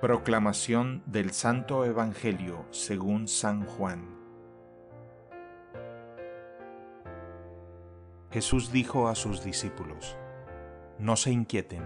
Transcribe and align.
Proclamación 0.00 1.02
del 1.06 1.32
Santo 1.32 1.84
Evangelio 1.84 2.64
según 2.70 3.26
San 3.26 3.64
Juan. 3.66 4.16
Jesús 8.30 8.70
dijo 8.70 9.08
a 9.08 9.16
sus 9.16 9.42
discípulos, 9.42 10.16
No 11.00 11.16
se 11.16 11.32
inquieten, 11.32 11.82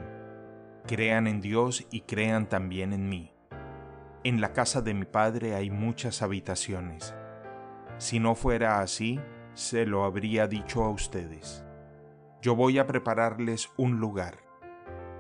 crean 0.86 1.26
en 1.26 1.40
Dios 1.40 1.86
y 1.90 2.02
crean 2.02 2.50
también 2.50 2.92
en 2.92 3.08
mí. 3.08 3.32
En 4.24 4.42
la 4.42 4.52
casa 4.52 4.82
de 4.82 4.92
mi 4.92 5.06
Padre 5.06 5.54
hay 5.54 5.70
muchas 5.70 6.20
habitaciones. 6.20 7.14
Si 7.96 8.20
no 8.20 8.34
fuera 8.34 8.82
así, 8.82 9.20
se 9.54 9.86
lo 9.86 10.04
habría 10.04 10.46
dicho 10.46 10.84
a 10.84 10.90
ustedes. 10.90 11.64
Yo 12.42 12.56
voy 12.56 12.78
a 12.78 12.86
prepararles 12.86 13.70
un 13.78 14.00
lugar 14.00 14.51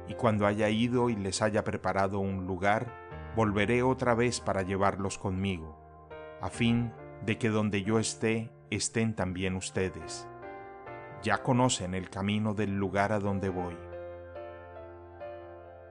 y 0.08 0.14
cuando 0.14 0.46
haya 0.46 0.68
ido 0.68 1.10
y 1.10 1.16
les 1.16 1.42
haya 1.42 1.64
preparado 1.64 2.18
un 2.18 2.46
lugar, 2.46 2.92
volveré 3.36 3.82
otra 3.82 4.14
vez 4.14 4.40
para 4.40 4.62
llevarlos 4.62 5.18
conmigo, 5.18 5.78
a 6.40 6.50
fin 6.50 6.92
de 7.24 7.38
que 7.38 7.48
donde 7.48 7.82
yo 7.82 7.98
esté, 7.98 8.50
estén 8.70 9.14
también 9.14 9.56
ustedes. 9.56 10.28
Ya 11.22 11.42
conocen 11.42 11.94
el 11.94 12.10
camino 12.10 12.54
del 12.54 12.76
lugar 12.76 13.12
a 13.12 13.20
donde 13.20 13.48
voy. 13.48 13.76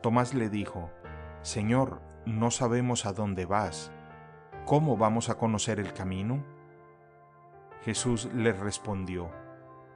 Tomás 0.02 0.34
le 0.34 0.50
dijo, 0.50 0.92
Señor, 1.42 2.02
no 2.26 2.52
sabemos 2.52 3.06
a 3.06 3.14
dónde 3.14 3.46
vas. 3.46 3.92
¿Cómo 4.66 4.98
vamos 4.98 5.30
a 5.30 5.36
conocer 5.38 5.80
el 5.80 5.94
camino? 5.94 6.44
Jesús 7.84 8.30
le 8.36 8.52
respondió, 8.52 9.32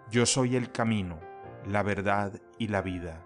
Yo 0.09 0.25
soy 0.25 0.55
el 0.55 0.71
camino, 0.71 1.19
la 1.65 1.83
verdad 1.83 2.41
y 2.57 2.69
la 2.69 2.81
vida. 2.81 3.25